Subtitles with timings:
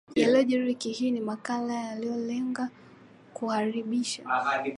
[0.15, 2.69] yaliojiri wiki hii ni makala yanayolenga
[3.33, 4.23] kukuhabarisha